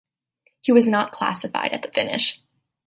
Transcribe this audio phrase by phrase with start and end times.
[0.61, 2.41] He was not classified at the finish.